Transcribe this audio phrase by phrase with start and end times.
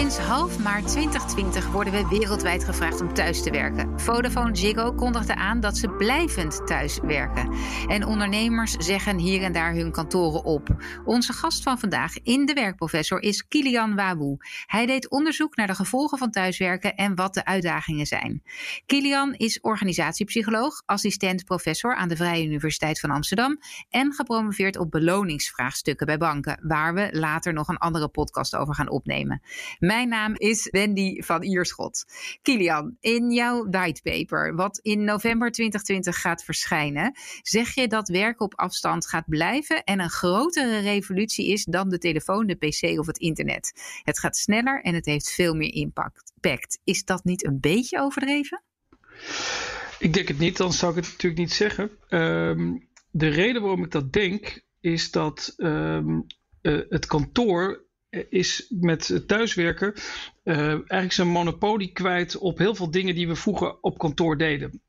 [0.00, 4.00] Sinds half maart 2020 worden we wereldwijd gevraagd om thuis te werken.
[4.00, 7.54] Vodafone Ziggo kondigde aan dat ze blijvend thuis werken.
[7.86, 10.68] En ondernemers zeggen hier en daar hun kantoren op.
[11.04, 14.36] Onze gast van vandaag in de werkprofessor is Kilian Wawu.
[14.66, 18.42] Hij deed onderzoek naar de gevolgen van thuiswerken en wat de uitdagingen zijn.
[18.86, 23.58] Kilian is organisatiepsycholoog, assistent professor aan de Vrije Universiteit van Amsterdam
[23.90, 28.90] en gepromoveerd op beloningsvraagstukken bij banken, waar we later nog een andere podcast over gaan
[28.90, 29.42] opnemen.
[29.90, 32.04] Mijn naam is Wendy van Ierschot.
[32.42, 37.12] Kilian, in jouw whitepaper, wat in november 2020 gaat verschijnen,
[37.42, 41.98] zeg je dat werken op afstand gaat blijven en een grotere revolutie is dan de
[41.98, 43.72] telefoon, de pc of het internet.
[44.02, 46.32] Het gaat sneller en het heeft veel meer impact.
[46.84, 48.62] Is dat niet een beetje overdreven?
[49.98, 51.90] Ik denk het niet, dan zou ik het natuurlijk niet zeggen.
[52.08, 52.76] Ehm,
[53.10, 56.26] de reden waarom ik dat denk, is dat um,
[56.62, 57.88] het kantoor
[58.28, 59.92] is met thuiswerken
[60.44, 64.80] uh, eigenlijk zijn monopolie kwijt op heel veel dingen die we vroeger op kantoor deden.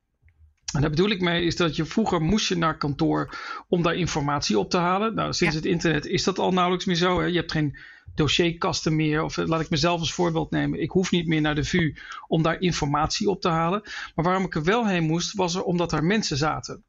[0.74, 3.96] En daar bedoel ik mee is dat je vroeger moest je naar kantoor om daar
[3.96, 5.16] informatie op te halen.
[5.16, 7.20] Nou, sinds het internet is dat al nauwelijks meer zo.
[7.20, 7.26] Hè?
[7.26, 7.78] Je hebt geen
[8.16, 9.24] dossierkasten meer.
[9.24, 10.82] Of eh, laat ik mezelf als voorbeeld nemen.
[10.82, 11.96] Ik hoef niet meer naar de VU
[12.28, 13.82] om daar informatie op te halen.
[14.16, 16.84] Maar waarom ik er wel heen moest, was er omdat er mensen zaten.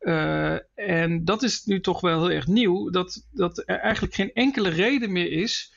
[0.00, 2.90] Uh, en dat is nu toch wel heel erg nieuw.
[2.90, 5.72] Dat, dat er eigenlijk geen enkele reden meer is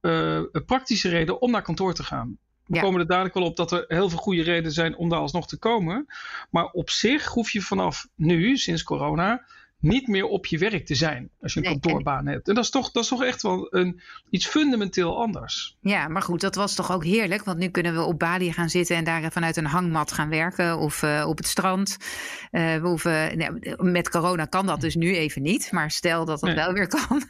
[0.00, 2.38] uh, een praktische reden om naar kantoor te gaan.
[2.66, 5.18] We komen er dadelijk wel op dat er heel veel goede redenen zijn om daar
[5.18, 6.06] alsnog te komen.
[6.50, 9.46] Maar op zich hoef je vanaf nu, sinds corona,
[9.80, 12.48] niet meer op je werk te zijn als je een kantoorbaan hebt.
[12.48, 15.76] En dat is toch, dat is toch echt wel een, iets fundamenteel anders.
[15.80, 17.44] Ja, maar goed, dat was toch ook heerlijk.
[17.44, 20.78] Want nu kunnen we op Bali gaan zitten en daar vanuit een hangmat gaan werken.
[20.78, 21.96] Of uh, op het strand.
[22.50, 25.72] Uh, we hoeven, nou, met corona kan dat dus nu even niet.
[25.72, 27.22] Maar stel dat dat wel weer kan.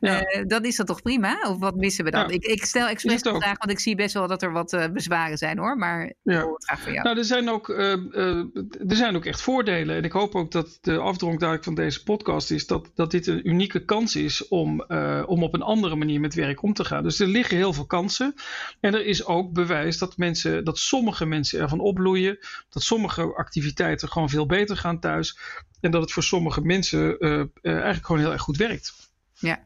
[0.00, 0.36] Ja.
[0.36, 1.38] Uh, dan is dat toch prima?
[1.48, 2.20] Of wat missen we dan?
[2.20, 2.34] Ja.
[2.34, 5.38] Ik, ik, stel expres de vraag, want ik zie best wel dat er wat bezwaren
[5.38, 5.76] zijn hoor.
[5.76, 6.40] Maar ja.
[6.40, 7.04] ik graag van jou.
[7.04, 9.96] Nou, er zijn, ook, er zijn ook echt voordelen.
[9.96, 11.74] En ik hoop ook dat de afdronk daar van
[12.04, 15.96] podcast is dat, dat dit een unieke kans is om, uh, om op een andere
[15.96, 17.02] manier met werk om te gaan.
[17.02, 18.34] Dus er liggen heel veel kansen.
[18.80, 22.38] En er is ook bewijs dat mensen, dat sommige mensen ervan opbloeien.
[22.68, 25.38] Dat sommige activiteiten gewoon veel beter gaan thuis.
[25.80, 29.02] En dat het voor sommige mensen uh, uh, eigenlijk gewoon heel erg goed werkt.
[29.38, 29.60] Ja,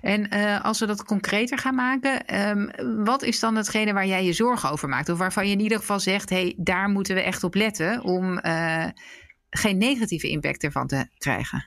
[0.00, 0.30] en
[0.62, 2.70] als we dat concreter gaan maken, um,
[3.04, 5.08] wat is dan hetgene waar jij je zorgen over maakt?
[5.08, 8.02] Of waarvan je in ieder geval zegt, hé, hey, daar moeten we echt op letten
[8.02, 8.40] om
[9.50, 11.66] geen negatieve impact ervan te krijgen?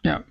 [0.00, 0.24] Ja,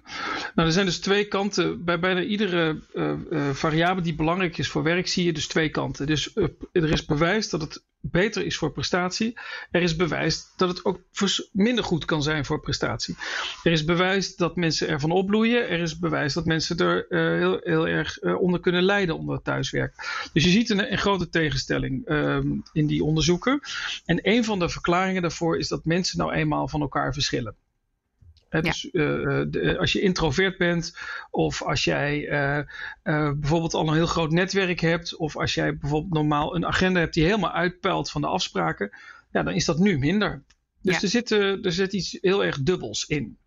[0.55, 1.85] nou er zijn dus twee kanten.
[1.85, 5.69] Bij bijna iedere uh, uh, variabele die belangrijk is voor werk zie je dus twee
[5.69, 6.07] kanten.
[6.07, 9.37] Dus uh, er is bewijs dat het beter is voor prestatie.
[9.71, 10.99] Er is bewijs dat het ook
[11.51, 13.15] minder goed kan zijn voor prestatie.
[13.63, 15.69] Er is bewijs dat mensen ervan opbloeien.
[15.69, 19.93] Er is bewijs dat mensen er heel, heel erg onder kunnen lijden onder het thuiswerk.
[20.33, 23.61] Dus je ziet een, een grote tegenstelling ehm, in die onderzoeken.
[24.05, 27.55] En een van de verklaringen daarvoor is dat mensen nou eenmaal van elkaar verschillen.
[28.49, 28.91] Dus uh,
[29.47, 30.97] de, als je introvert bent,
[31.31, 32.57] of als jij uh,
[33.03, 36.99] uh, bijvoorbeeld al een heel groot netwerk hebt, of als jij bijvoorbeeld normaal een agenda
[36.99, 38.89] hebt die helemaal uitpeilt van de afspraken,
[39.31, 40.43] ja, dan is dat nu minder.
[40.81, 41.01] Dus ja.
[41.01, 41.31] er, zit,
[41.65, 43.37] er zit iets heel erg dubbels in.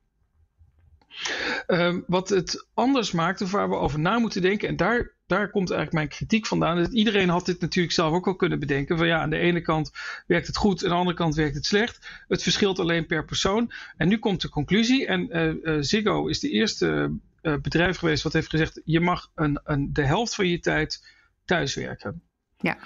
[1.67, 5.51] Um, wat het anders maakt, of waar we over na moeten denken, en daar, daar
[5.51, 6.77] komt eigenlijk mijn kritiek vandaan.
[6.77, 8.97] Dat iedereen had dit natuurlijk zelf ook al kunnen bedenken.
[8.97, 9.91] Van ja, aan de ene kant
[10.27, 12.25] werkt het goed, aan de andere kant werkt het slecht.
[12.29, 13.73] Het verschilt alleen per persoon.
[13.97, 15.07] En nu komt de conclusie.
[15.07, 17.13] En uh, uh, Ziggo is de eerste
[17.43, 21.07] uh, bedrijf geweest wat heeft gezegd: je mag een, een, de helft van je tijd
[21.45, 22.23] thuiswerken.
[22.59, 22.79] Ja.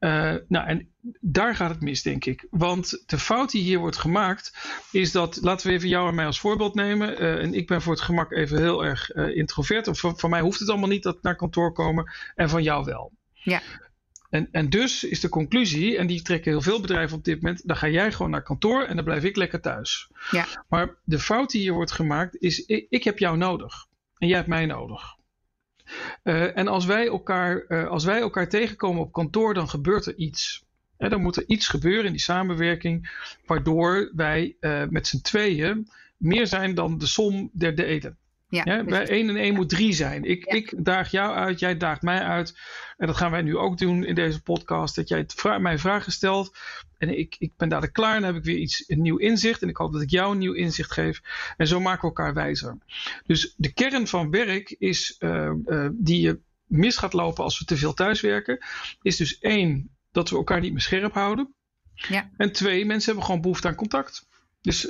[0.00, 0.88] Uh, nou, en
[1.20, 2.46] daar gaat het mis, denk ik.
[2.50, 4.56] Want de fout die hier wordt gemaakt,
[4.92, 7.22] is dat, laten we even jou en mij als voorbeeld nemen.
[7.22, 9.88] Uh, en ik ben voor het gemak even heel erg uh, introvert.
[9.88, 12.12] Of van, van, mij hoeft het allemaal niet dat naar kantoor komen.
[12.34, 13.12] En van jou wel.
[13.32, 13.62] Ja.
[14.30, 17.66] En, en dus is de conclusie, en die trekken heel veel bedrijven op dit moment,
[17.68, 20.10] dan ga jij gewoon naar kantoor en dan blijf ik lekker thuis.
[20.30, 20.46] Ja.
[20.68, 23.86] Maar de fout die hier wordt gemaakt is, ik, ik heb jou nodig.
[24.18, 25.18] En jij hebt mij nodig.
[26.24, 30.16] Uh, en als wij, elkaar, uh, als wij elkaar tegenkomen op kantoor, dan gebeurt er
[30.16, 30.64] iets.
[30.96, 35.88] He, dan moet er iets gebeuren in die samenwerking, waardoor wij uh, met z'n tweeën
[36.16, 38.18] meer zijn dan de som der delen.
[38.50, 40.24] Ja, ja, bij 1 en 1 moet 3 zijn.
[40.24, 40.52] Ik, ja.
[40.52, 42.58] ik daag jou uit, jij daagt mij uit.
[42.96, 44.94] En dat gaan wij nu ook doen in deze podcast.
[44.94, 46.56] Dat jij vra mij vragen stelt.
[46.98, 48.14] En ik, ik ben daar klaar.
[48.14, 49.62] En dan heb ik weer iets, een nieuw inzicht.
[49.62, 51.20] En ik hoop dat ik jou een nieuw inzicht geef.
[51.56, 52.78] En zo maken we elkaar wijzer.
[53.26, 57.64] Dus de kern van werk is, uh, uh, die je mis gaat lopen als we
[57.64, 58.64] te veel thuiswerken.
[59.02, 61.54] Is dus één, dat we elkaar niet meer scherp houden.
[61.94, 62.30] Ja.
[62.36, 64.28] En twee, mensen hebben gewoon behoefte aan contact.
[64.60, 64.88] Dus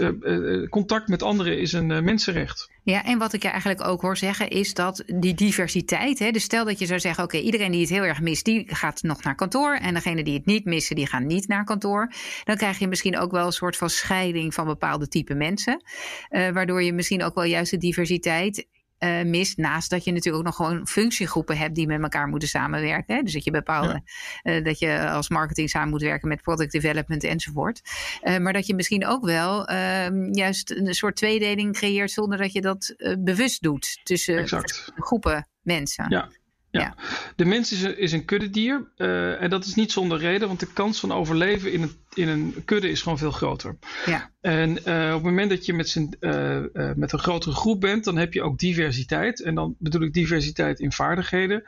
[0.68, 2.70] contact met anderen is een mensenrecht.
[2.82, 6.18] Ja, en wat ik je eigenlijk ook hoor zeggen is dat die diversiteit.
[6.18, 8.74] Hè, dus stel dat je zou zeggen: oké, iedereen die het heel erg mist, die
[8.74, 9.74] gaat nog naar kantoor.
[9.74, 12.12] En degene die het niet missen, die gaan niet naar kantoor.
[12.44, 15.82] Dan krijg je misschien ook wel een soort van scheiding van bepaalde type mensen.
[16.30, 18.66] waardoor je misschien ook wel juist de diversiteit
[19.00, 19.56] uh, mist.
[19.56, 23.14] Naast dat je natuurlijk ook nog gewoon functiegroepen hebt die met elkaar moeten samenwerken.
[23.14, 23.22] Hè?
[23.22, 24.02] Dus dat je bepaalde,
[24.42, 27.80] uh, dat je als marketing samen moet werken met product development enzovoort.
[28.22, 32.52] Uh, maar dat je misschien ook wel ehm, juist een soort tweedeling creëert zonder dat
[32.52, 34.48] je dat bewust doet tussen
[34.96, 36.06] groepen mensen.
[36.08, 36.28] Ja,
[36.70, 36.94] ja.
[37.36, 40.60] de mens is een, is een kuddedier uh, en dat is niet zonder reden, want
[40.60, 43.78] de kans van overleven in een, in een kudde is gewoon veel groter.
[44.06, 44.30] Ja.
[44.40, 46.60] En uh, op het moment dat je met, z'n, uh,
[46.96, 49.42] met een grotere groep bent, dan heb je ook diversiteit.
[49.42, 51.64] En dan bedoel ik diversiteit in vaardigheden.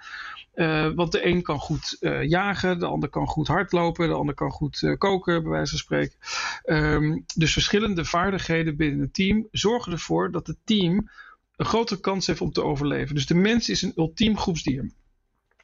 [0.94, 4.94] want de een kan goed jagen, de ander kan goed hardlopen, de ander kan goed
[4.98, 6.16] koken, bij wijze van spreken.
[6.64, 11.08] Um, dus verschillende vaardigheden binnen een team zorgen ervoor dat het team
[11.56, 13.14] een grotere kans heeft om te overleven.
[13.14, 14.92] Dus de mens is een ultiem groepsdier.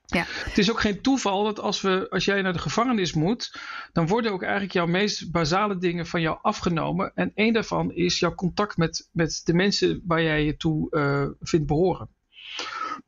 [0.06, 0.24] Ja.
[0.28, 3.60] Het is ook geen toeval dat als, we, als jij naar de gevangenis moet,
[3.92, 7.12] dan worden ook eigenlijk jouw meest basale dingen van jou afgenomen.
[7.14, 11.26] En één daarvan is jouw contact met, met de mensen waar jij je toe uh,
[11.40, 12.08] vindt behoren.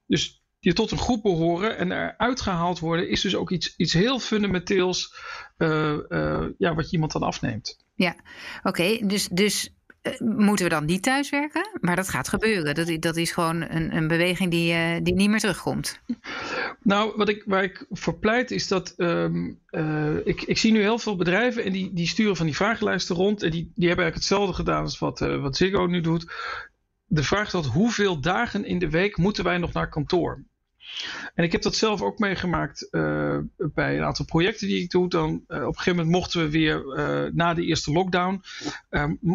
[0.06, 3.92] Dus je tot een groep behoren en eruit gehaald worden, is dus ook iets, iets
[3.92, 5.14] heel fundamenteels
[5.58, 7.84] uh, uh, ja, wat je iemand dan afneemt.
[7.94, 8.16] Ja,
[8.62, 9.06] oké.
[9.06, 9.72] Dus, dus eh,
[10.18, 11.78] moeten we dan niet thuiswerken?
[11.80, 12.74] Maar dat gaat gebeuren.
[12.74, 16.00] Dat, dat is gewoon een, een beweging die, uh, die niet meer terugkomt.
[16.82, 20.80] Nou, wat ik, waar ik voor pleit is dat um, uh, ik, ik zie nu
[20.80, 23.42] heel veel bedrijven en die, die sturen van die vragenlijsten rond.
[23.42, 26.32] En die, die hebben eigenlijk hetzelfde gedaan als wat, wat Ziggo nu doet.
[27.04, 30.44] De vraag is dat hoeveel dagen in de week moeten wij nog naar kantoor?
[31.34, 35.08] En ik heb dat zelf ook meegemaakt uh, bij een aantal projecten die ik doe.
[35.08, 38.42] Dan, uh, op een gegeven moment mochten we weer uh, na de eerste lockdown,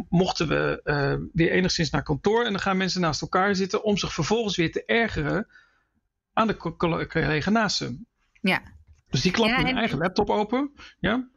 [0.10, 2.44] mochten we weer enigszins naar kantoor.
[2.46, 5.48] En dan gaan mensen naast elkaar zitten om zich vervolgens weer te ergeren
[6.34, 8.00] aan de collega naast ze.
[8.42, 8.62] Ja.
[9.10, 10.72] Dus die klappen ja, hun eigen laptop open.
[11.00, 11.30] Ja.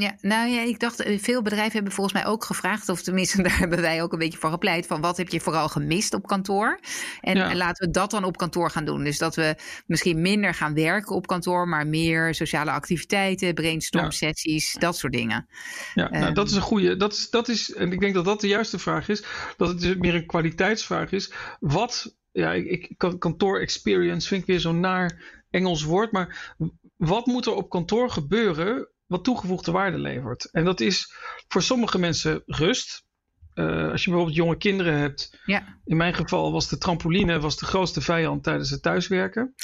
[0.00, 3.42] Ja, nou ja, ik dacht, eh, veel bedrijven hebben volgens mij ook gevraagd, of tenminste,
[3.42, 6.26] daar hebben wij ook een beetje voor gepleit, van wat heb je vooral gemist op
[6.26, 6.80] kantoor?
[7.20, 9.04] En laten we dat dan op kantoor gaan doen.
[9.04, 9.56] Dus dat we
[9.86, 15.46] misschien minder gaan werken op kantoor, maar meer sociale activiteiten, brainstorm sessies, dat soort dingen.
[15.94, 18.40] Ja, nou, dat is een goede, dat is, dat is, en ik denk dat dat
[18.40, 19.24] de juiste vraag is,
[19.56, 21.32] dat het dus meer een kwaliteitsvraag is.
[21.60, 26.54] Wat, ja, ik, ik kantoor experience vind ik weer zo'n naar Engels woord, maar
[26.96, 30.50] wat moet er op kantoor gebeuren wat toegevoegde waarde levert.
[30.50, 31.14] En dat is
[31.48, 33.06] voor sommige mensen rust.
[33.54, 35.38] Uh, als je bijvoorbeeld jonge kinderen hebt.
[35.44, 35.78] Ja.
[35.84, 39.54] In mijn geval was de trampoline was de grootste vijand tijdens het thuiswerken.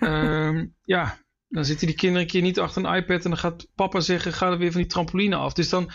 [0.00, 3.66] uh, ja, dan zitten die kinderen een keer niet achter een iPad en dan gaat
[3.74, 5.52] papa zeggen: ga er weer van die trampoline af.
[5.52, 5.90] Dus dan,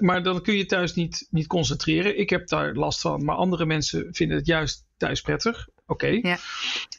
[0.00, 2.18] maar dan kun je thuis niet, niet concentreren.
[2.18, 5.68] Ik heb daar last van, maar andere mensen vinden het juist thuis prettig.
[5.86, 6.06] Oké.
[6.06, 6.38] Ja.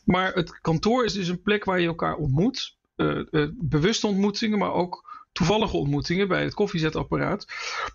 [0.05, 2.77] Maar het kantoor is dus een plek waar je elkaar ontmoet.
[2.95, 7.45] Uh, uh, bewuste ontmoetingen, maar ook toevallige ontmoetingen bij het koffiezetapparaat.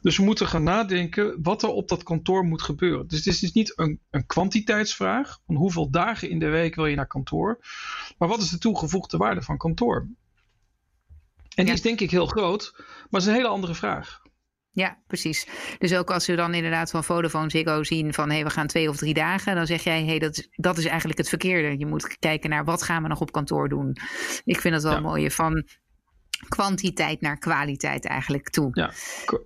[0.01, 3.07] Dus we moeten gaan nadenken wat er op dat kantoor moet gebeuren.
[3.07, 6.87] Dus het is dus niet een, een kwantiteitsvraag van hoeveel dagen in de week wil
[6.87, 7.59] je naar kantoor,
[8.19, 10.09] maar wat is de toegevoegde waarde van kantoor?
[11.55, 14.21] En die is denk ik heel groot, maar het is een hele andere vraag.
[14.73, 15.47] Ja, precies.
[15.79, 18.67] Dus ook als we dan inderdaad van Vodafone Ziggo zien van hé, hey, we gaan
[18.67, 21.79] twee of drie dagen, dan zeg jij hé, hey, dat, dat is eigenlijk het verkeerde.
[21.79, 23.97] Je moet kijken naar wat gaan we nog op kantoor doen.
[24.45, 25.01] Ik vind dat wel ja.
[25.01, 25.65] mooi van
[26.49, 28.71] kwantiteit naar kwaliteit eigenlijk toe.
[28.73, 28.93] Ja,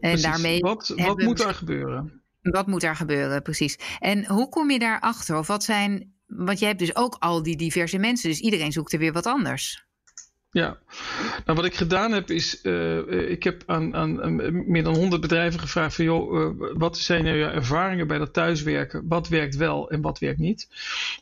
[0.00, 2.22] en daarmee wat, wat moet daar gebeuren?
[2.42, 3.78] Wat moet daar gebeuren, precies.
[3.98, 5.38] En hoe kom je daarachter?
[5.38, 6.12] Of wat zijn.
[6.26, 9.26] Want je hebt dus ook al die diverse mensen, dus iedereen zoekt er weer wat
[9.26, 9.84] anders.
[10.54, 10.78] Ja,
[11.44, 14.36] nou wat ik gedaan heb is, uh, ik heb aan, aan,
[14.70, 18.32] meer dan 100 bedrijven gevraagd van joh, uh, wat zijn nou je ervaringen bij dat
[18.32, 19.04] thuiswerken?
[19.08, 20.68] Wat werkt wel en wat werkt niet?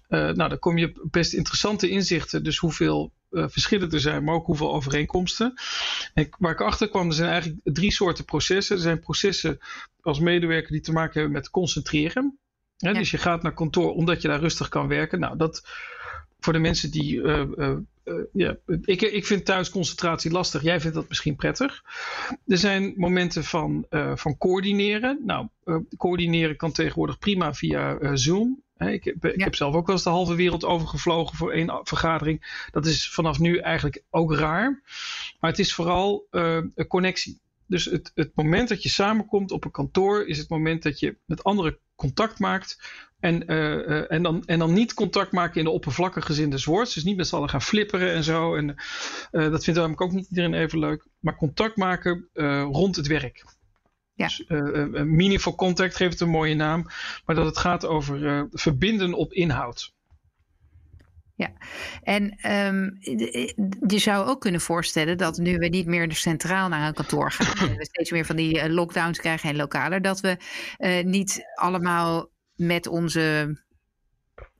[0.08, 4.46] Uh, nou, dan kom je best interessante inzichten, dus hoeveel verschillen er zijn, maar ook
[4.46, 5.54] hoeveel overeenkomsten.
[6.14, 8.76] En waar ik achter kwam, er zijn eigenlijk drie soorten processen.
[8.76, 9.58] Er zijn processen
[10.00, 12.38] als medewerker die te maken hebben met concentreren.
[12.76, 12.92] Ja.
[12.92, 15.20] Dus je gaat naar kantoor omdat je daar rustig kan werken.
[15.20, 15.68] Nou, dat
[16.40, 17.14] voor de mensen die.
[17.14, 20.62] Uh, uh, uh, ja, ik, ik vind thuisconcentratie lastig.
[20.62, 21.84] Jij vindt dat misschien prettig.
[22.46, 25.20] Er zijn momenten van, van coördineren.
[25.24, 25.48] Nou,
[25.96, 28.62] coördineren kan tegenwoordig prima via Zoom.
[28.88, 32.66] Ik heb, ik heb, zelf ook wel eens de halve wereld overgevlogen voor één vergadering.
[32.70, 34.82] Dat is vanaf nu eigenlijk ook raar.
[35.40, 37.40] Maar het is vooral een connectie.
[37.66, 41.16] Dus het, het moment dat je samenkomt op een kantoor is het moment dat je
[41.24, 42.78] met anderen contact maakt.
[43.20, 46.64] En, uh, uh, en, dan, en dan niet contact maken in de oppervlakkige zin des
[46.64, 46.94] woords.
[46.94, 48.54] Dus niet met z'n allen gaan flipperen en zo.
[48.54, 51.06] En uh, dat vindt namelijk ook niet iedereen even leuk.
[51.18, 52.28] Maar contact maken
[52.72, 53.44] rond het werk.
[54.22, 54.28] Ja.
[54.28, 56.86] Dus, uh, meaningful contact geeft het een mooie naam,
[57.24, 59.92] maar dat het gaat over verbinden op inhoud.
[61.34, 61.52] Ja,
[62.02, 62.98] en um,
[63.86, 67.68] je zou ook kunnen voorstellen dat nu we niet meer centraal naar een kantoor gaan,
[67.70, 70.36] en we steeds meer van die lockdowns krijgen en lokaler, dat we
[70.78, 73.56] uh, niet allemaal met onze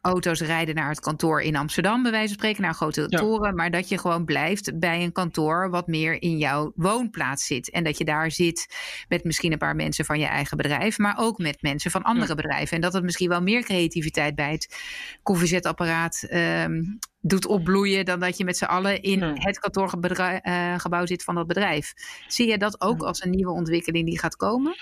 [0.02, 3.54] auto's rijden naar het kantoor in Amsterdam, bij wijze van spreken, naar grote toren.
[3.54, 7.70] Maar dat je gewoon blijft bij een kantoor wat meer in jouw woonplaats zit.
[7.70, 8.74] En dat je daar zit
[9.08, 12.34] met misschien een paar mensen van je eigen bedrijf, maar ook met mensen van andere
[12.34, 12.76] bedrijven.
[12.76, 14.76] En dat het misschien wel meer creativiteit bij het
[15.22, 21.24] koffiezetapparaat um, doet opbloeien dan dat je met z'n allen in het kantoorgebouw uh, zit
[21.24, 21.92] van dat bedrijf.
[22.28, 24.76] Zie je dat ook als een nieuwe ontwikkeling die gaat komen?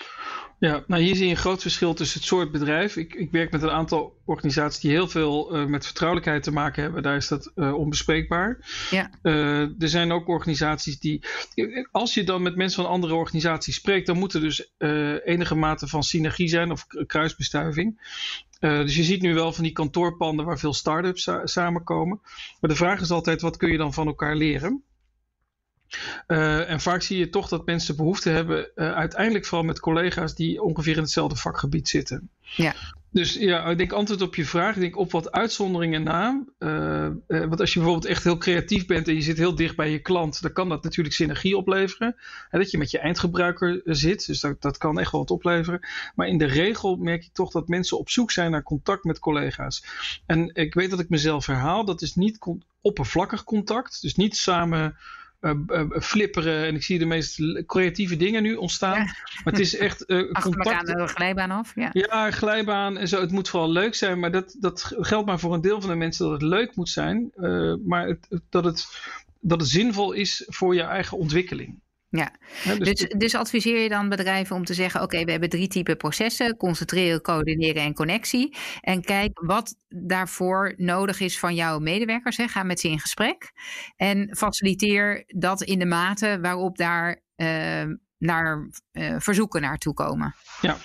[0.59, 2.97] Ja, nou hier zie je een groot verschil tussen het soort bedrijf.
[2.97, 6.83] Ik, ik werk met een aantal organisaties die heel veel uh, met vertrouwelijkheid te maken
[6.83, 7.03] hebben.
[7.03, 8.59] Daar is dat uh, onbespreekbaar.
[8.91, 9.11] Ja.
[9.23, 11.25] Uh, er zijn ook organisaties die.
[11.91, 14.73] Als je dan met mensen van andere organisaties spreekt, dan moet er dus
[15.25, 18.01] enige mate van synergie zijn of kruisbestuiving.
[18.61, 22.21] Dus je ziet nu wel van die kantoorpanden waar veel start-ups samenkomen.
[22.61, 24.85] Maar de vraag is altijd: wat kun je dan van elkaar leren?
[26.27, 30.35] Uh, en vaak zie je toch dat mensen behoefte hebben, uh, uiteindelijk vooral met collega's
[30.35, 32.31] die ongeveer in hetzelfde vakgebied zitten.
[32.41, 32.75] Ja.
[33.13, 34.75] Dus ja, ik denk antwoord op je vraag.
[34.75, 36.45] Ik denk op wat uitzonderingen na.
[36.59, 39.91] Uh, want als je bijvoorbeeld echt heel creatief bent en je zit heel dicht bij
[39.91, 42.17] je klant, dan kan dat natuurlijk synergie opleveren.
[42.51, 44.27] Dat je met je eindgebruiker zit.
[44.27, 45.81] Dus dat, dat kan echt wel wat opleveren.
[46.15, 49.19] Maar in de regel merk je toch dat mensen op zoek zijn naar contact met
[49.19, 49.85] collega's.
[50.27, 51.85] En ik weet dat ik mezelf herhaal.
[51.85, 52.39] Dat is niet
[52.81, 54.03] oppervlakkig contact.
[54.03, 54.97] Dus niet samen
[55.41, 56.67] uh, flipperen.
[56.67, 58.99] En ik zie de meest creatieve dingen nu ontstaan.
[59.45, 60.87] Maar het is echt uh, contact.
[60.87, 61.73] de glijbaan af.
[61.75, 61.91] Ja.
[61.93, 63.21] ja, glijbaan en zo.
[63.21, 64.19] Het moet vooral leuk zijn.
[64.19, 66.89] Maar dat, dat geldt maar voor een deel van de mensen dat het leuk moet
[66.89, 67.33] zijn.
[67.85, 68.87] maar het, dat, het,
[69.41, 71.81] dat het zinvol is voor je eigen ontwikkeling.
[72.11, 72.33] Ja,
[72.65, 75.97] dus, dus, dus, adviseer je dan bedrijven om te zeggen: Oké, we hebben drie typen
[75.97, 78.57] processen: concentreren, coördineren en connectie.
[78.81, 82.37] En kijk wat daarvoor nodig is van jouw medewerkers.
[82.37, 82.49] Hè.
[82.49, 83.53] Ga met ze in gesprek.
[83.97, 87.85] En faciliteer dat in de mate waarop daar uh,
[88.19, 90.35] naar uh, verzoeken naartoe komen.
[90.61, 90.77] Ja,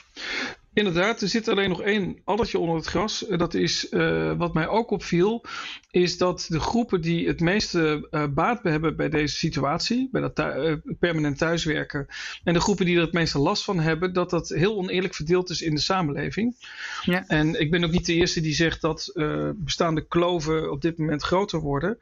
[0.75, 3.25] Inderdaad, er zit alleen nog één addertje onder het gras.
[3.29, 5.46] Dat is uh, wat mij ook opviel,
[5.91, 10.39] is dat de groepen die het meeste uh, baat hebben bij deze situatie, bij dat
[10.39, 12.08] uh, permanent thuiswerken,
[12.44, 15.50] en de groepen die er het meeste last van hebben, dat dat heel oneerlijk verdeeld
[15.50, 16.55] is in de samenleving.
[17.01, 17.27] Ja.
[17.27, 19.12] En ik ben ook niet de eerste die zegt dat
[19.55, 21.98] bestaande kloven op dit moment groter worden.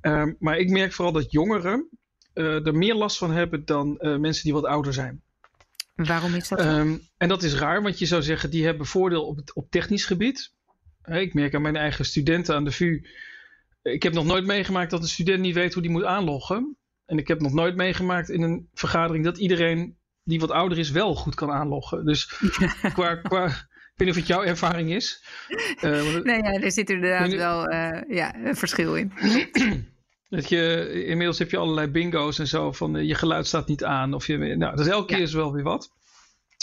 [0.00, 1.88] Ehm, maar ik merk vooral dat jongeren
[2.34, 5.22] er meer last van hebben dan mensen die wat ouder zijn.
[5.96, 6.60] Waarom is dat?
[6.60, 9.70] Um, en dat is raar, want je zou zeggen, die hebben voordeel op, het, op
[9.70, 10.52] technisch gebied.
[11.04, 13.06] Ik merk aan mijn eigen studenten aan de VU.
[13.82, 16.76] Ik heb nog nooit meegemaakt dat een student niet weet hoe die moet aanloggen.
[17.06, 20.90] En ik heb nog nooit meegemaakt in een vergadering dat iedereen die wat ouder is
[20.90, 22.04] wel goed kan aanloggen.
[22.04, 22.24] Dus
[22.94, 23.52] qua, qua, ik
[23.96, 25.24] weet niet of het jouw ervaring is.
[25.80, 29.12] Uh, nee, ja, er zit inderdaad wel uh, ja, een verschil in.
[30.28, 33.84] Dat je, inmiddels heb je allerlei bingo's en zo van uh, je geluid staat niet
[33.84, 34.14] aan.
[34.14, 35.90] Of je, nou, dus elke keer is wel weer wat.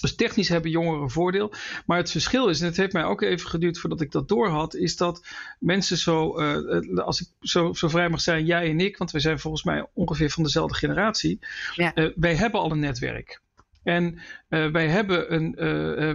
[0.01, 1.53] Dus technisch hebben jongeren een voordeel.
[1.86, 4.75] Maar het verschil is, en het heeft mij ook even geduurd voordat ik dat doorhad,
[4.75, 5.25] is dat
[5.60, 9.20] mensen zo, uh, als ik zo, zo vrij mag zijn, jij en ik, want we
[9.20, 11.39] zijn volgens mij ongeveer van dezelfde generatie.
[11.75, 11.91] Ja.
[11.96, 13.41] Uh, wij hebben al een netwerk.
[13.84, 15.55] En uh, wij, hebben een,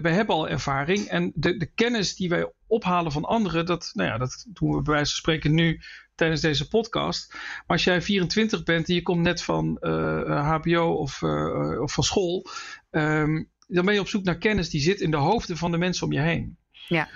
[0.02, 1.06] wij hebben al ervaring.
[1.06, 4.82] En de, de kennis die wij ophalen van anderen, dat, nou ja, dat doen we
[4.82, 5.80] bij wijze van spreken nu
[6.18, 7.32] tijdens deze podcast.
[7.32, 11.92] Maar als jij 24 bent en je komt net van HBO eh, of, uh, of
[11.92, 12.46] van school,
[12.90, 15.78] um, dan ben je op zoek naar kennis die zit in de hoofden van de
[15.78, 16.56] mensen om je heen.
[16.88, 17.08] Ja.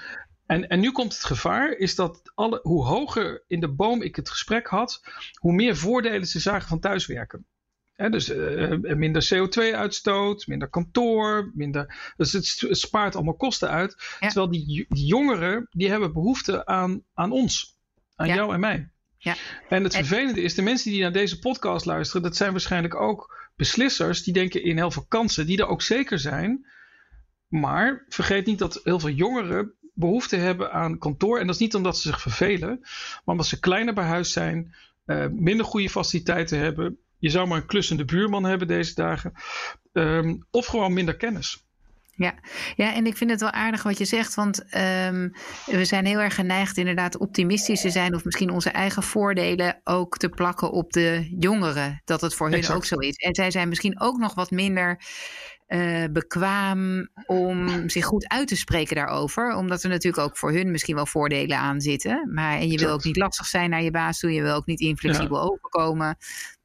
[0.47, 4.17] En, en nu komt het gevaar, is dat alle, hoe hoger in de boom ik
[4.17, 5.03] het gesprek had,
[5.35, 7.47] hoe meer voordelen ze zagen van thuiswerken.
[7.93, 12.13] He, dus uh, minder CO2-uitstoot, minder kantoor, minder.
[12.17, 14.17] Dus het, spaart allemaal kosten uit.
[14.19, 17.79] Terwijl die, die, jongeren, die hebben behoefte aan, aan ons,
[18.15, 18.92] aan jou en mij.
[19.23, 19.37] Ja.
[19.69, 23.51] En het vervelende is, de mensen die naar deze podcast luisteren, dat zijn waarschijnlijk ook
[23.57, 26.67] beslissers die denken in heel veel kansen, die er ook zeker zijn.
[27.49, 31.39] Maar vergeet niet dat heel veel jongeren behoefte hebben aan kantoor.
[31.39, 34.75] En dat is niet omdat ze zich vervelen, maar omdat ze kleiner bij huis zijn,
[35.07, 36.99] uh, minder goede faciliteiten hebben.
[37.19, 39.33] Je zou maar een klussende buurman hebben deze dagen.
[39.93, 41.67] Um, of gewoon minder kennis.
[42.15, 42.35] Ja.
[42.75, 45.33] ja, en ik vind het wel aardig wat je zegt, want um,
[45.67, 50.17] we zijn heel erg geneigd inderdaad optimistisch te zijn of misschien onze eigen voordelen ook
[50.17, 53.17] te plakken op de jongeren, dat het voor hun ook zo is.
[53.17, 55.01] En zij zijn misschien ook nog wat minder
[55.73, 59.55] uh, bekwaam om zich goed uit te spreken daarover.
[59.55, 62.31] Omdat er natuurlijk ook voor hun misschien wel voordelen aan zitten.
[62.35, 64.33] Maar, en je wil ook niet lastig zijn naar je baas toe.
[64.33, 65.43] Je wil ook niet inflexibel ja.
[65.43, 66.17] overkomen.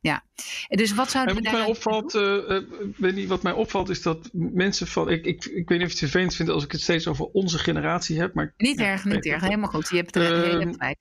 [0.08, 0.24] Ja.
[0.68, 2.60] Dus wat zou wat mij opvalt, uh,
[2.98, 5.10] weet niet, wat mij opvalt is dat mensen van.
[5.10, 7.26] Ik, ik, ik weet niet of je het vervelend vindt als ik het steeds over
[7.26, 8.34] onze generatie heb.
[8.34, 9.42] Maar, niet erg, niet erg.
[9.42, 9.90] Helemaal goed.
[9.90, 10.98] Je hebt er uh, hele tijd.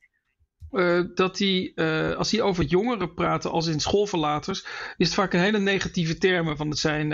[0.72, 5.32] Uh, dat die, uh, als die over jongeren praten als in schoolverlaters, is het vaak
[5.32, 6.56] een hele negatieve termen.
[6.56, 7.10] Van het zijn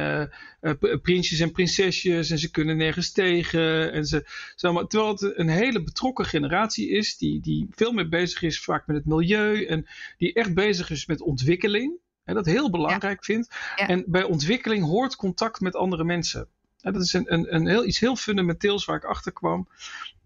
[0.60, 3.92] uh, prinsjes en prinsesjes en ze kunnen nergens tegen.
[3.92, 4.22] En ze,
[4.56, 8.86] zeg terwijl het een hele betrokken generatie is, die, die veel meer bezig is vaak
[8.86, 9.86] met het milieu en
[10.18, 12.00] die echt bezig is met ontwikkeling.
[12.24, 13.34] En dat heel belangrijk ja.
[13.34, 13.54] vindt.
[13.76, 13.88] Ja.
[13.88, 16.48] En bij ontwikkeling hoort contact met andere mensen.
[16.82, 19.68] Dat is een, een, een heel, iets heel fundamenteels waar ik achter kwam.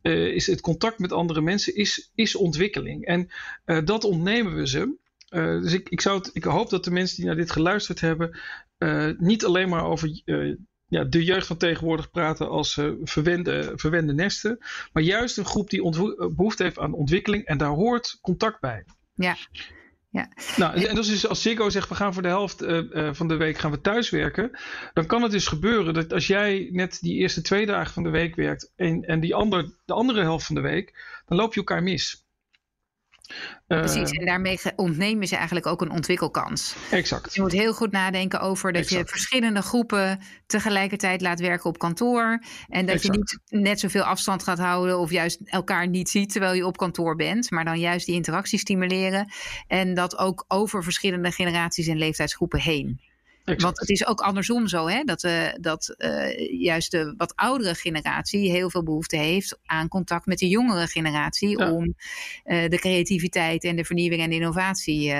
[0.02, 3.04] Uh, is het contact met andere mensen is, is ontwikkeling.
[3.04, 3.28] En
[3.66, 4.96] uh, dat ontnemen we ze.
[5.30, 8.38] Uh, dus ik, ik, zou ik hoop dat de mensen die naar dit geluisterd hebben.
[9.18, 10.22] niet alleen maar over
[10.88, 14.58] ja, de jeugd van tegenwoordig praten als verwende, verwende nesten.
[14.92, 15.90] Maar juist een groep die
[16.34, 17.44] behoefte heeft aan ontwikkeling.
[17.44, 18.84] En daar hoort contact bij.
[19.14, 19.36] Ja.
[20.16, 20.28] Ja.
[20.56, 23.36] Nou, en dus als Ziggo zegt we gaan voor de helft uh, uh, van de
[23.36, 24.50] week gaan we thuiswerken,
[24.92, 28.10] dan kan het dus gebeuren dat als jij net die eerste twee dagen van de
[28.10, 31.60] week werkt en, en die ander, de andere helft van de week, dan loop je
[31.60, 32.25] elkaar mis.
[33.66, 36.74] Precies, en daarmee ontnemen ze eigenlijk ook een ontwikkelkans.
[36.90, 37.34] Exact.
[37.34, 39.00] Je moet heel goed nadenken over dat exact.
[39.00, 42.42] je verschillende groepen tegelijkertijd laat werken op kantoor.
[42.68, 43.02] En dat exact.
[43.02, 46.76] je niet net zoveel afstand gaat houden of juist elkaar niet ziet terwijl je op
[46.76, 47.50] kantoor bent.
[47.50, 49.32] Maar dan juist die interactie stimuleren.
[49.66, 53.00] En dat ook over verschillende generaties en leeftijdsgroepen heen.
[53.46, 53.62] Exact.
[53.62, 55.02] Want het is ook andersom zo, hè?
[55.02, 60.26] dat, uh, dat uh, juist de wat oudere generatie heel veel behoefte heeft aan contact
[60.26, 61.58] met de jongere generatie.
[61.58, 61.72] Ja.
[61.72, 65.14] Om uh, de creativiteit en de vernieuwing en de innovatie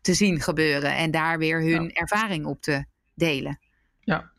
[0.00, 0.96] te zien gebeuren.
[0.96, 1.88] En daar weer hun ja.
[1.88, 3.58] ervaring op te delen.
[4.00, 4.32] Ja,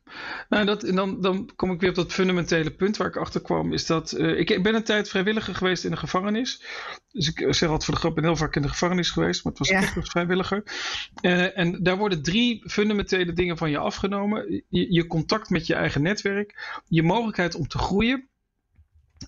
[0.50, 3.42] nou, dat, en dan, dan kom ik weer op dat fundamentele punt waar ik achter
[3.42, 3.74] kwam.
[3.74, 6.64] Is dat uh, ik ben een tijd vrijwilliger geweest in de gevangenis.
[7.12, 9.44] Dus ik zeg altijd voor de grap, ik ben heel vaak in de gevangenis geweest,
[9.44, 9.78] maar het was ja.
[9.82, 10.64] echt als vrijwilliger.
[11.22, 15.74] Uh, en daar worden drie fundamentele dingen van je afgenomen: je, je contact met je
[15.74, 18.28] eigen netwerk, je mogelijkheid om te groeien.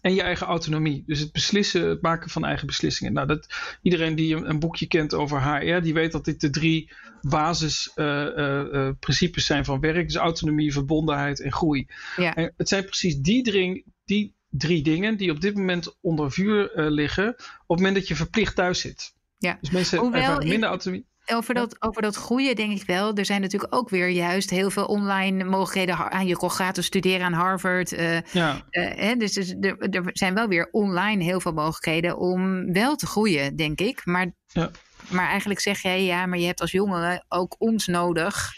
[0.01, 1.03] En je eigen autonomie.
[1.05, 3.13] Dus het beslissen, het maken van eigen beslissingen.
[3.13, 3.48] Nou, dat,
[3.81, 7.96] iedereen die een, een boekje kent over HR, die weet dat dit de drie basisprincipes
[7.96, 10.07] uh, uh, uh, zijn van werk.
[10.07, 11.87] Dus autonomie, verbondenheid en groei.
[12.16, 12.35] Ja.
[12.35, 16.72] En het zijn precies die, dring, die drie dingen die op dit moment onder vuur
[16.75, 17.29] liggen.
[17.29, 19.13] op het moment dat je verplicht thuis zit.
[19.37, 19.57] Ja.
[19.61, 20.75] Dus mensen Hoewel ervaren minder ik...
[20.75, 21.07] autonomie.
[21.33, 23.13] Over dat, over dat groeien denk ik wel.
[23.13, 26.11] Er zijn natuurlijk ook weer juist heel veel online mogelijkheden.
[26.11, 27.92] aan Je kon gratis studeren aan Harvard.
[27.92, 28.65] Uh, ja.
[28.72, 32.96] uh, hè, dus, dus er, er, zijn wel weer online heel veel mogelijkheden om wel
[32.96, 34.05] te groeien, denk ik.
[34.05, 34.72] Maar, ja.
[35.09, 38.53] maar eigenlijk zeg jij ja, maar je hebt als jongere ook ons nodig.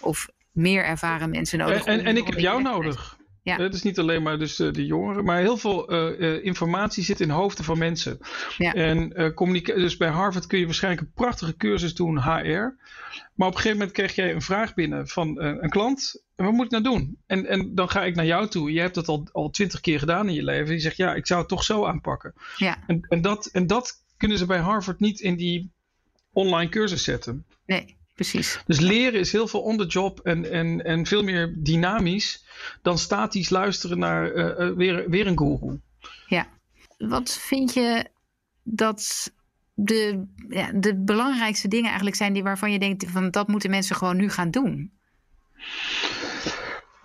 [0.00, 1.84] Of meer ervaren mensen nodig.
[1.84, 3.17] En, en, en ik heb jou nodig.
[3.48, 3.56] Ja.
[3.56, 7.04] Het is niet alleen maar dus uh, de jongeren, maar heel veel uh, uh, informatie
[7.04, 8.18] zit in de hoofden van mensen.
[8.58, 8.74] Ja.
[8.74, 9.08] En
[9.64, 12.76] dus bij Harvard kun je waarschijnlijk een prachtige cursus doen, HR.
[13.34, 16.22] Maar op een gegeven moment krijg jij een vraag binnen van een klant.
[16.36, 17.18] En wat moet ik nou doen?
[17.26, 18.72] En, en dan ga ik naar jou toe.
[18.72, 20.74] Je hebt dat al, al twintig keer gedaan in je leven.
[20.74, 22.34] Je zegt ja, ik zou het toch zo aanpakken.
[22.56, 22.76] Ja.
[22.86, 25.70] En, en, dat, en dat kunnen ze bij Harvard niet in die
[26.32, 27.44] online cursus zetten.
[27.66, 28.60] Nee precies.
[28.66, 32.44] Dus leren is heel veel on the job en, en, en veel meer dynamisch
[32.82, 35.80] dan statisch luisteren naar uh, uh, weer, weer een guru.
[36.26, 36.46] Ja.
[36.98, 38.06] Wat vind je
[38.62, 39.32] dat
[39.74, 43.96] de, ja, de belangrijkste dingen eigenlijk zijn die waarvan je denkt van dat moeten mensen
[43.96, 44.92] gewoon nu gaan doen?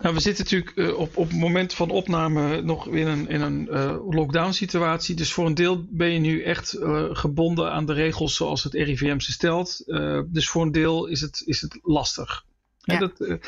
[0.04, 3.40] Nou, we zitten natuurlijk uh, op, op het moment van opname nog in een, in
[3.40, 5.14] een uh, lockdown situatie.
[5.14, 8.74] Dus voor een deel ben je nu echt uh, gebonden aan de regels zoals het
[8.74, 9.82] RIVM ze stelt.
[10.26, 12.44] dus voor een deel is het, is het lastig.
[12.78, 12.98] Ja.
[12.98, 13.38] Dat,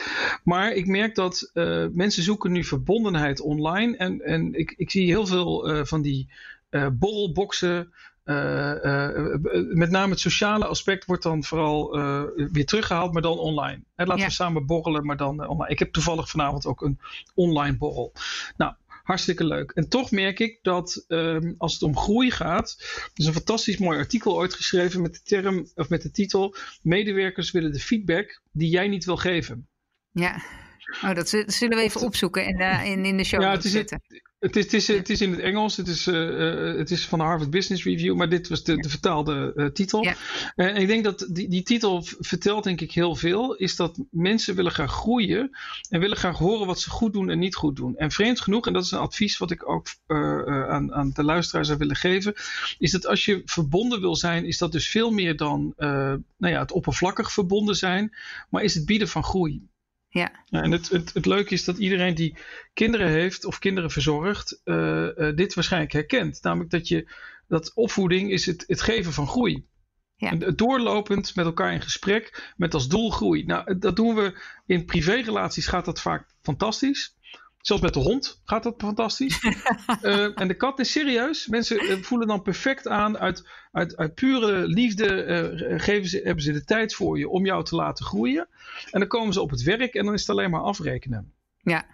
[0.44, 1.50] maar ik merk dat
[1.92, 3.96] mensen zoeken nu verbondenheid online.
[3.96, 6.28] En, en ik, ik zie heel veel van die
[6.92, 7.92] borrelboxen.
[8.28, 9.08] Uh, uh,
[9.74, 11.90] met name het sociale aspect wordt dan vooral
[12.52, 13.82] weer teruggehaald, maar dan online.
[13.94, 14.28] Hè, laten Ja.
[14.28, 15.70] we samen borrelen, maar dan online.
[15.72, 16.98] Ik heb toevallig vanavond ook een
[17.34, 18.12] online borrel.
[18.56, 19.70] Nou, hartstikke leuk.
[19.70, 23.78] En toch merk ik dat um, als het om groei gaat, er is een fantastisch
[23.78, 28.40] mooi artikel ooit geschreven met de term of met de titel: Medewerkers willen de feedback
[28.52, 29.68] die jij niet wil geven.
[30.10, 30.42] Ja.
[31.02, 33.72] Oh, dat zullen we even opzoeken en uh, in, in de show Ja, notes het
[33.74, 34.00] is, zetten.
[34.06, 37.06] het, is, het, is, het is in het Engels, het is, uh, uh, het is
[37.06, 40.02] van de Harvard Business Review, maar dit was de, de vertaalde uh, titel.
[40.02, 40.14] Ja.
[40.54, 44.54] En ik denk dat die, die titel vertelt denk ik heel veel, is dat mensen
[44.54, 45.50] willen graag groeien
[45.88, 47.96] en willen graag horen wat ze goed doen en niet goed doen.
[47.96, 51.64] En vreemd genoeg, en dat is een advies wat ik ook aan, aan de luisteraar
[51.64, 52.34] zou willen geven,
[52.78, 56.60] is dat als je verbonden wil zijn, is dat dus veel meer dan nou ja,
[56.60, 58.14] het oppervlakkig verbonden zijn,
[58.50, 59.68] maar is het bieden van groei.
[60.08, 60.44] Ja.
[60.44, 62.36] ja en het, het, het leuke is dat iedereen die
[62.72, 66.42] kinderen heeft of kinderen verzorgt, uh, dit waarschijnlijk herkent.
[66.42, 67.10] Namelijk dat, je,
[67.48, 69.66] dat opvoeding is het, het geven van groei.
[70.16, 70.30] Ja.
[70.30, 73.44] En doorlopend met elkaar in gesprek met als doel groei.
[73.44, 77.16] Nou, dat doen we in privérelaties gaat dat vaak fantastisch.
[77.66, 79.42] Zelfs met de hond gaat dat fantastisch.
[80.02, 81.46] uh, en de kat is serieus.
[81.46, 83.18] Mensen uh, voelen dan perfect aan.
[83.18, 87.44] Uit, uit, uit pure liefde uh, geven ze, hebben ze de tijd voor je om
[87.44, 88.48] jou te laten groeien.
[88.90, 91.32] En dan komen ze op het werk en dan is het alleen maar afrekenen.
[91.62, 91.86] Ja.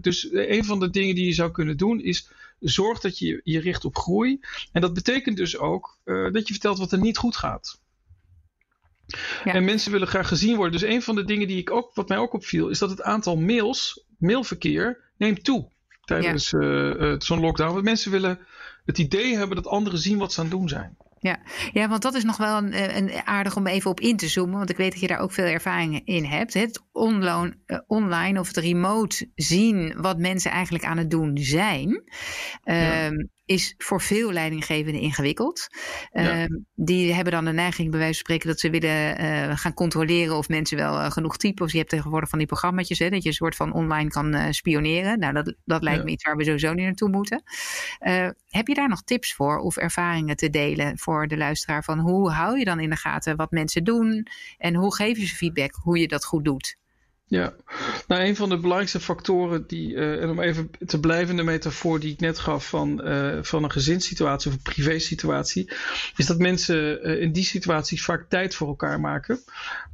[0.00, 3.60] dus een van de dingen die je zou kunnen doen is zorg dat je je
[3.60, 4.40] richt op groei.
[4.72, 7.80] En dat betekent dus ook dat je vertelt wat er niet goed gaat.
[9.44, 9.54] Ja.
[9.54, 10.80] En mensen willen graag gezien worden.
[10.80, 13.02] Dus een van de dingen die ik ook, wat mij ook opviel, is dat het
[13.02, 15.68] aantal mails mailverkeer neemt toe
[16.04, 17.72] tijdens uh, zo'n lockdown.
[17.72, 18.38] Want mensen willen
[18.84, 20.96] het idee hebben dat anderen zien wat ze aan het doen zijn.
[21.20, 21.38] Ja.
[21.72, 24.58] ja, want dat is nog wel een, een, aardig om even op in te zoomen.
[24.58, 26.54] Want ik weet dat je daar ook veel ervaring in hebt.
[26.54, 27.54] Het online,
[27.86, 32.02] online of het remote zien wat mensen eigenlijk aan het doen zijn.
[32.64, 33.04] Ja.
[33.04, 35.66] Ehm, is voor veel leidinggevenden ingewikkeld.
[36.10, 39.74] Ehm, die hebben dan de neiging, bij wijze van spreken, dat ze willen uh, gaan
[39.74, 41.64] controleren of mensen wel uh, genoeg typen.
[41.64, 44.34] Of je hebt tegenwoordig van die programma's, hè, dat je een soort van online kan
[44.34, 45.18] uh, spioneren.
[45.18, 46.04] Nou, dat, dat lijkt ja.
[46.04, 47.42] me iets waar we sowieso niet naartoe moeten.
[48.48, 51.84] heb je daar nog tips voor of ervaringen te delen voor de luisteraar?
[51.84, 54.26] Van hoe hou je dan in de gaten wat mensen doen
[54.58, 56.78] en hoe geef je ze feedback hoe je dat goed doet?
[57.30, 57.54] Ja,
[58.06, 61.42] nou een van de belangrijkste factoren die, uh, en om even te blijven in de
[61.42, 65.70] metafoor die ik net gaf van, uh, van een gezinssituatie of een privésituatie,
[66.16, 69.40] is dat mensen uh, in die situaties vaak tijd voor elkaar maken.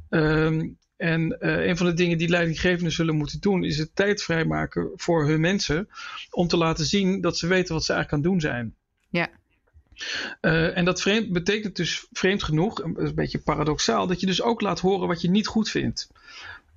[0.09, 4.91] Um, en een van de dingen die leidinggevenden zullen moeten doen, is het tijd vrijmaken
[4.95, 5.89] voor hun mensen
[6.29, 8.75] om te laten zien dat ze weten wat ze eigenlijk aan het doen zijn.
[9.09, 9.29] Ja.
[10.73, 14.79] en dat vreemd, betekent dus vreemd genoeg, een beetje paradoxaal, dat je dus ook laat
[14.79, 16.09] horen wat je niet goed vindt.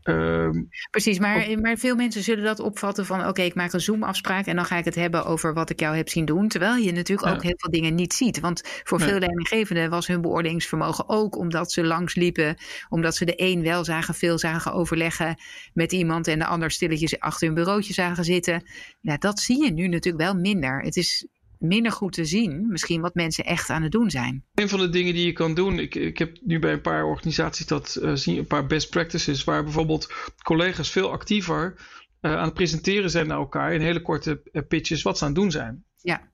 [0.02, 4.46] Um, Precies, maar, maar veel mensen zullen dat opvatten van oké, ik maak een Zoom-afspraak
[4.46, 6.48] en dan ga ik het hebben over wat ik jou heb zien doen.
[6.48, 7.34] Terwijl je natuurlijk ja.
[7.34, 8.40] ook heel veel dingen niet ziet.
[8.40, 12.56] Want voor veel leidinggevenden was hun beoordelingsvermogen ook omdat ze langs liepen,
[12.88, 15.36] omdat ze de een wel zagen, veel zagen overleggen
[15.72, 18.64] met iemand en de ander stilletjes achter hun bureautje zagen zitten.
[19.00, 20.82] Ja, dat zie je nu natuurlijk wel minder.
[20.82, 21.26] Het is
[21.60, 24.44] minder goed te zien, misschien wat mensen echt aan het doen zijn.
[24.54, 27.04] Een van de dingen die je kan doen, ik, ik heb nu bij een paar
[27.04, 31.74] organisaties dat uh, zien, een paar best practices, waar bijvoorbeeld collega's veel actiever
[32.20, 35.30] uh, aan het presenteren zijn naar elkaar in hele korte uh, pitches wat ze aan
[35.30, 35.84] het doen zijn.
[35.96, 36.28] Ja.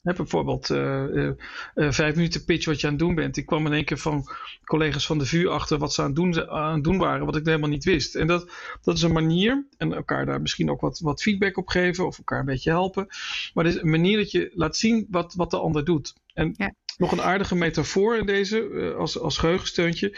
[0.00, 1.30] He, bijvoorbeeld uh, uh,
[1.74, 3.36] uh, vijf minuten pitch wat je aan het doen bent.
[3.36, 4.28] Ik kwam in één keer van
[4.64, 7.36] collega's van de VU achter wat ze aan het doen, aan het doen waren, wat
[7.36, 8.14] ik helemaal niet wist.
[8.14, 8.50] En dat,
[8.82, 12.18] dat is een manier, en elkaar daar misschien ook wat, wat feedback op geven of
[12.18, 13.06] elkaar een beetje helpen.
[13.54, 16.14] Maar het is een manier dat je laat zien wat, wat de ander doet.
[16.34, 16.74] En ja.
[16.96, 20.16] nog een aardige metafoor in deze, als, als geheugensteuntje.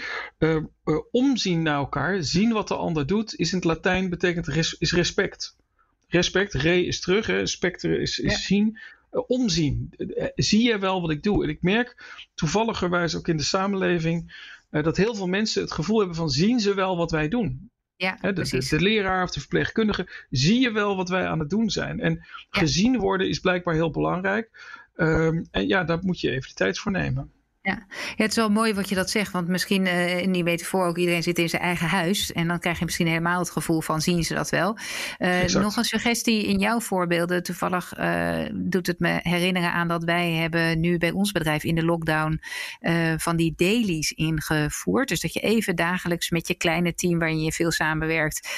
[1.11, 4.93] omzien naar elkaar, zien wat de ander doet, is in het Latijn betekent res, is
[4.93, 5.57] respect.
[6.09, 8.39] Respect, re is terug, hè, spectere is, is ja.
[8.39, 8.79] zien
[9.13, 9.93] omzien.
[10.35, 11.43] Zie je wel wat ik doe?
[11.43, 14.35] En ik merk toevalligerwijs ook in de samenleving
[14.71, 17.71] dat heel veel mensen het gevoel hebben van zien ze wel wat wij doen.
[17.97, 21.51] Ja, de, de, de, leraar of de verpleegkundige, zie je wel wat wij aan het
[21.51, 22.01] doen zijn.
[22.01, 22.61] En ja.
[22.61, 24.51] gezien worden is blijkbaar heel belangrijk.
[24.97, 27.33] Um, en ja, daar moet je even de tijd voor nemen.
[27.65, 27.87] Ja.
[27.89, 29.33] ja, het is wel mooi wat je dat zegt.
[29.33, 32.33] Want misschien uh, in die metafoor ook iedereen zit in zijn eigen huis.
[32.33, 34.77] En dan krijg je misschien helemaal het gevoel van zien ze dat wel.
[35.19, 37.43] Uh, nog een suggestie in jouw voorbeelden.
[37.43, 41.75] Toevallig uh, doet het me herinneren aan dat wij hebben nu bij ons bedrijf in
[41.75, 42.41] de lockdown
[43.17, 45.09] van die dailies ingevoerd.
[45.09, 48.49] Dus dat je even dagelijks met je kleine team waarin je veel samenwerkt,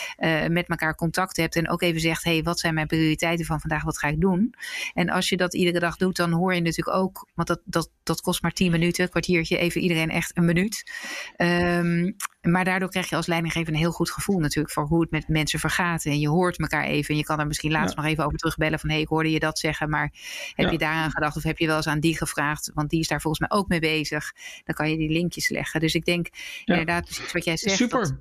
[0.49, 1.57] met elkaar contact hebt.
[1.57, 3.85] En ook even zegt, hey, wat zijn mijn prioriteiten van vandaag?
[3.85, 4.55] Wat ga ik doen?
[4.95, 7.91] En als je dat iedere dag doet, dan hoor je natuurlijk ook, want dat, dat,
[8.03, 10.93] dat kost maar 10 minuten minuten, kwartiertje, even iedereen echt een minuut.
[11.37, 15.11] Um, maar daardoor krijg je als leidinggever een heel goed gevoel natuurlijk voor hoe het
[15.11, 16.05] met mensen vergaat.
[16.05, 17.11] En je hoort elkaar even.
[17.11, 18.03] En je kan er misschien laatst ja.
[18.03, 20.13] nog even over terugbellen van hé, hey, ik hoorde je dat zeggen, maar
[20.55, 20.73] heb ja.
[20.73, 22.71] je daaraan gedacht of heb je wel eens aan die gevraagd?
[22.75, 24.33] Want die is daar volgens mij ook mee bezig.
[24.65, 25.81] Dan kan je die linkjes leggen.
[25.81, 26.39] Dus ik denk ja.
[26.65, 27.77] inderdaad precies wat jij zegt.
[27.77, 28.19] Super.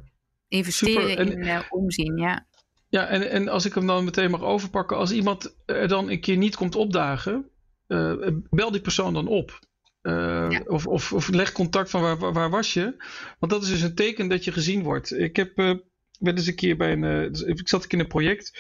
[0.48, 2.46] investeren en, in uh, omzien, ja.
[2.90, 6.22] Ja, en, en als ik hem dan meteen mag overpakken, als iemand er dan een
[6.22, 7.50] keer niet komt opdagen,
[7.88, 9.60] uh, bel die persoon dan op.
[10.04, 10.62] Uh, ja.
[10.66, 12.96] of, of, of, leg contact van waar, waar, waar, was je?
[13.40, 15.12] Want dat is dus een teken dat je gezien wordt.
[15.12, 15.74] Ik heb uh,
[16.20, 17.04] wel eens een keer bij een.
[17.04, 18.60] Uh, ik zat in een project.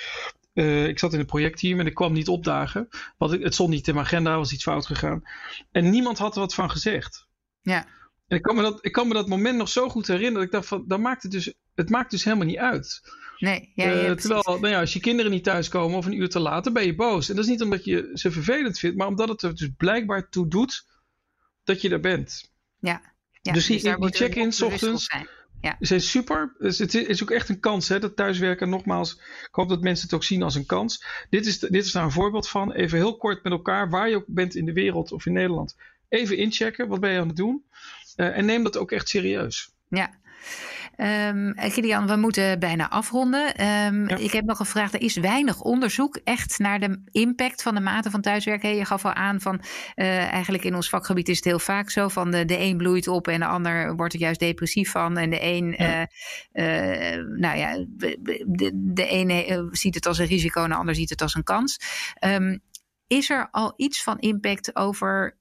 [0.53, 2.87] ik zat in een projectteam en ik kwam niet opdagen.
[3.17, 5.23] Want het stond niet in mijn agenda, was iets fout gegaan.
[5.71, 7.27] En niemand had er wat van gezegd.
[7.61, 7.85] Ja.
[8.27, 10.35] En ik kan me dat, ik kan me dat moment nog zo goed herinneren.
[10.39, 13.01] Dat ik dacht van, dan maakt het dus, het maakt dus helemaal niet uit.
[13.37, 16.39] Nee, ja, ja, terwijl, nou ja, als je kinderen niet thuiskomen of een uur te
[16.39, 17.29] laat, dan ben je boos.
[17.29, 20.29] En dat is niet omdat je ze vervelend vindt, maar omdat het er dus blijkbaar
[20.29, 20.85] toe doet
[21.63, 22.51] dat je er bent.
[22.79, 23.01] Ja.
[23.41, 25.07] ja dus die, dus die check-in ochtends.
[25.61, 25.75] ja.
[25.79, 26.55] Ze zijn super.
[26.57, 28.69] Dus het is ook echt een kans, hè, dat thuiswerken.
[28.69, 29.13] Nogmaals,
[29.47, 31.05] ik hoop dat mensen het ook zien als een kans.
[31.29, 32.71] Dit is, dit is daar een voorbeeld van.
[32.71, 35.75] Even heel kort met elkaar, waar je ook bent in de wereld of in Nederland.
[36.09, 37.65] Even inchecken, wat ben je aan het doen?
[38.15, 39.71] Uh, en neem dat ook echt serieus.
[39.89, 40.21] Ja.
[40.97, 41.53] Um,
[42.07, 43.67] we moeten bijna afronden.
[43.85, 47.81] Um, Ik heb nog gevraagd, er is weinig onderzoek echt naar de impact van de
[47.81, 48.75] mate van thuiswerken.
[48.75, 49.61] Je gaf al aan van,
[49.95, 53.07] uh, eigenlijk in ons vakgebied is het heel vaak zo van de, de een bloeit
[53.07, 55.17] op en de ander wordt er juist depressief van.
[55.17, 56.07] En de een, ja.
[56.53, 61.09] uh, nou ja, de, de ene ziet het als een risico en de ander ziet
[61.09, 61.79] het als een kans.
[62.19, 62.61] Um,
[63.07, 65.37] is er al iets van impact over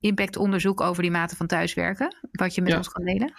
[0.00, 3.32] impactonderzoek over die mate van thuiswerken, wat je met ons kan delen?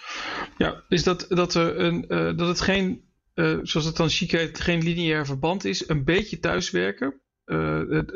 [0.58, 4.30] Ja, is dat, dat, er een, uh, dat het geen, uh, zoals het dan chic
[4.30, 5.88] heet, geen lineair verband is.
[5.88, 7.20] Een beetje thuiswerken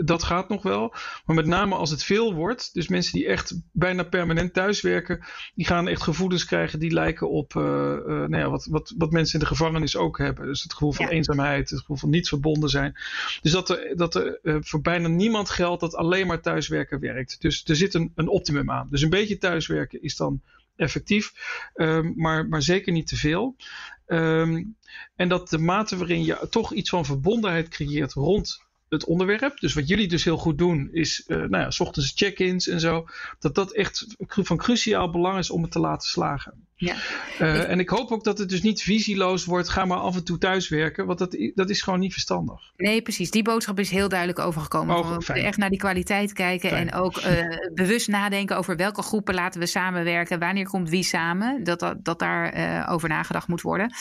[0.04, 0.94] dat gaat nog wel.
[1.24, 5.66] Maar met name als het veel wordt, dus mensen die echt bijna permanent thuiswerken, die
[5.66, 9.40] gaan echt gevoelens krijgen die lijken op uh, nou ja, wat, wat, wat mensen in
[9.40, 10.46] de gevangenis ook hebben.
[10.46, 11.12] Dus het gevoel van ja.
[11.12, 12.94] eenzaamheid, het gevoel van niet verbonden zijn.
[13.42, 17.40] Dus dat er, dat er voor bijna niemand geldt dat alleen maar thuiswerken werkt.
[17.40, 18.88] Dus er zit een, een optimum aan.
[18.90, 20.42] Dus een beetje thuiswerken is dan
[20.76, 21.32] effectief,
[21.74, 23.56] um, maar, maar zeker niet te veel.
[24.06, 24.76] Um,
[25.16, 29.60] en dat de mate waarin je toch iets van verbondenheid creëert rond het onderwerp.
[29.60, 32.80] Dus wat jullie dus heel goed doen, is uh, nou ja, s ochtends check-ins en
[32.80, 33.06] zo.
[33.38, 36.66] Dat dat echt van cruciaal belang is om het te laten slagen.
[36.78, 36.94] Ja.
[37.40, 37.62] Uh, ik...
[37.62, 39.68] En ik hoop ook dat het dus niet visieloos wordt.
[39.68, 41.06] Ga maar af en toe thuiswerken.
[41.06, 42.72] Want dat, dat is gewoon niet verstandig.
[42.76, 43.30] Nee, precies.
[43.30, 44.96] Die boodschap is heel duidelijk overgekomen.
[44.96, 46.68] Oh, we echt naar die kwaliteit kijken.
[46.68, 46.90] Fijn.
[46.90, 47.40] En ook uh,
[47.74, 50.38] bewust nadenken over welke groepen laten we samenwerken.
[50.38, 51.64] Wanneer komt wie samen.
[51.64, 53.94] Dat, dat, dat daar uh, over nagedacht moet worden.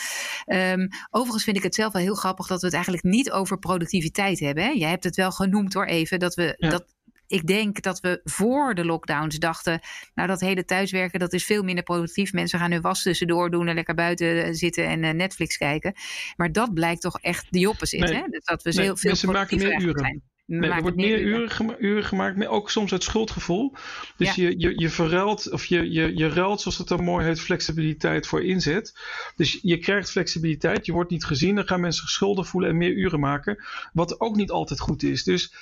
[0.46, 3.58] Um, overigens vind ik het zelf wel heel grappig dat we het eigenlijk niet over
[3.58, 4.64] productiviteit hebben.
[4.64, 4.70] Hè?
[4.70, 6.18] Jij hebt het wel genoemd hoor even.
[6.18, 6.70] Dat we ja.
[6.70, 6.94] dat
[7.26, 9.80] ik denk dat we voor de lockdowns dachten,
[10.14, 12.32] nou dat hele thuiswerken dat is veel minder productief.
[12.32, 15.94] Mensen gaan hun was tussendoor doen en lekker buiten zitten en uh, Netflix kijken.
[16.36, 17.74] Maar dat blijkt toch echt de.
[17.90, 18.22] Nee, hè?
[18.30, 19.98] Dus dat we nee, veel, veel mensen maken meer uren.
[19.98, 20.22] Zijn.
[20.46, 23.74] Nee, er wordt meer uren, gema uren gemaakt, maar ook soms uit schuldgevoel.
[24.16, 24.42] Dus ja.
[24.42, 28.26] je, je, je verruilt, of je, je, je ruilt, zoals het dan mooi heet, flexibiliteit
[28.26, 29.00] voor inzet.
[29.36, 32.92] Dus je krijgt flexibiliteit, je wordt niet gezien, dan gaan mensen schuldig voelen en meer
[32.92, 33.64] uren maken.
[33.92, 35.24] Wat ook niet altijd goed is.
[35.24, 35.54] Dus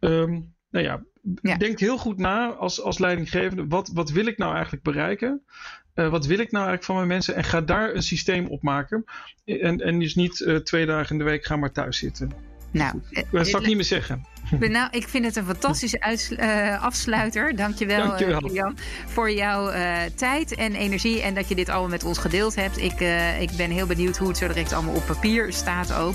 [0.00, 1.02] um, nou ja,
[1.42, 3.66] ja, denk heel goed na als, als leidinggevende.
[3.66, 5.42] Wat, wat wil ik nou eigenlijk bereiken?
[5.94, 7.34] Uh, wat wil ik nou eigenlijk van mijn mensen?
[7.34, 9.04] En ga daar een systeem op maken.
[9.44, 12.30] En, en dus niet uh, twee dagen in de week gaan maar thuis zitten.
[12.70, 14.26] Nou, dat zal ik niet meer zeggen.
[14.50, 17.56] Nou, ik vind het een fantastische uh, afsluiter.
[17.56, 18.48] Dankjewel, Dankjewel.
[18.48, 18.76] Uh, Jan,
[19.06, 22.78] voor jouw uh, tijd en energie en dat je dit allemaal met ons gedeeld hebt.
[22.78, 23.00] Ik,
[23.40, 26.14] ik ben heel benieuwd hoe het zo direct allemaal op papier staat ook.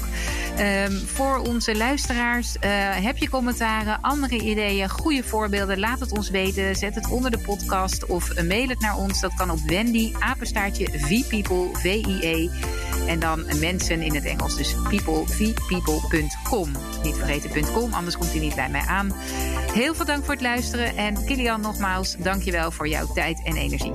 [0.60, 2.56] Um, voor onze luisteraars,
[3.02, 5.80] heb je commentaren, andere ideeën, goede voorbeelden?
[5.80, 6.76] Laat het ons weten.
[6.76, 9.22] Zet het onder de podcast of mail het naar ons.
[9.22, 12.50] Dat kan op Wendy, apenstaartje, vpeople, V-I-E.
[13.08, 16.72] En dan mensen in het Engels, dus people, vpeople.com.
[17.04, 19.13] Niet vergeten, .com, anders komt hij niet bij mij aan.
[19.73, 20.97] Heel veel dank voor het luisteren.
[20.97, 23.93] En Kilian, nogmaals, dank je wel voor jouw tijd en energie.